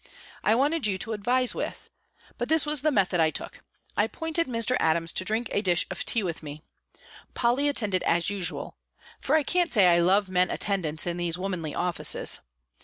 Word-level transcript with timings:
I 0.43 0.55
wanted 0.55 0.87
you 0.87 0.97
to 0.97 1.13
advise 1.13 1.53
with. 1.53 1.91
But 2.39 2.49
this 2.49 2.65
was 2.65 2.81
the 2.81 2.89
method 2.89 3.19
I 3.19 3.29
took. 3.29 3.61
I 3.95 4.05
appointed 4.05 4.47
Mr. 4.47 4.75
Adams 4.79 5.13
to 5.13 5.23
drink 5.23 5.47
a 5.51 5.61
dish 5.61 5.85
of 5.91 6.05
tea 6.05 6.23
with 6.23 6.41
me. 6.41 6.63
Polly 7.35 7.67
attended, 7.69 8.01
as 8.01 8.27
usual; 8.27 8.77
for 9.19 9.35
I 9.35 9.43
can't 9.43 9.71
say 9.71 9.85
I 9.85 9.99
love 9.99 10.27
men 10.27 10.49
attendants 10.49 11.05
in 11.05 11.17
these 11.17 11.37
womanly 11.37 11.75
offices. 11.75 12.39